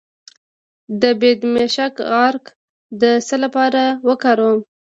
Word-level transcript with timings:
د 1.01 1.03
بیدمشک 1.21 1.93
عرق 2.21 2.45
د 3.01 3.03
څه 3.27 3.35
لپاره 3.43 3.83
وکاروم؟ 4.07 4.59